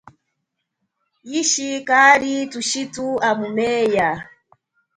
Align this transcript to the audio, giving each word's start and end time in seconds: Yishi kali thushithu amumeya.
Yishi 1.31 1.67
kali 1.89 2.33
thushithu 2.51 3.07
amumeya. 3.29 4.09